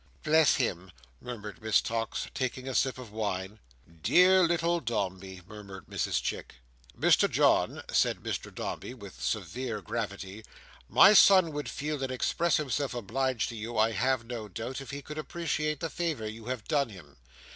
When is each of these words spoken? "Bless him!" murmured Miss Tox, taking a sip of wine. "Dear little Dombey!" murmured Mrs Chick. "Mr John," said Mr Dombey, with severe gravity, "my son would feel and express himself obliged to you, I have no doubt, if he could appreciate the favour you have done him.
"Bless 0.23 0.55
him!" 0.55 0.89
murmured 1.21 1.61
Miss 1.61 1.79
Tox, 1.79 2.25
taking 2.33 2.67
a 2.67 2.73
sip 2.73 2.97
of 2.97 3.11
wine. 3.11 3.59
"Dear 4.01 4.41
little 4.41 4.79
Dombey!" 4.79 5.41
murmured 5.47 5.85
Mrs 5.85 6.19
Chick. 6.23 6.55
"Mr 6.99 7.29
John," 7.29 7.83
said 7.91 8.17
Mr 8.17 8.51
Dombey, 8.51 8.95
with 8.95 9.21
severe 9.21 9.79
gravity, 9.79 10.43
"my 10.89 11.13
son 11.13 11.51
would 11.51 11.69
feel 11.69 12.01
and 12.01 12.11
express 12.11 12.57
himself 12.57 12.95
obliged 12.95 13.47
to 13.49 13.55
you, 13.55 13.77
I 13.77 13.91
have 13.91 14.25
no 14.25 14.47
doubt, 14.47 14.81
if 14.81 14.89
he 14.89 15.03
could 15.03 15.19
appreciate 15.19 15.81
the 15.81 15.89
favour 15.91 16.25
you 16.27 16.45
have 16.45 16.67
done 16.67 16.89
him. 16.89 17.17